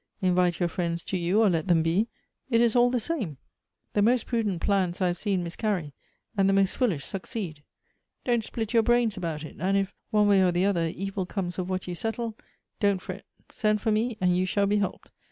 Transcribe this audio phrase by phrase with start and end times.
[0.23, 2.07] Invite your friends to you, or let them be,
[2.49, 3.37] it is all the same.
[3.93, 5.93] The most prudent plans I have seen Elective Affinities.
[6.37, 7.63] 19 miscarry, and the most foolish succeed.
[8.25, 11.59] Don't split your brains about it; and if, one way or the other, evil comes
[11.59, 12.35] of what you settle,
[12.79, 15.11] don't fret; send for me, and you shall be helped.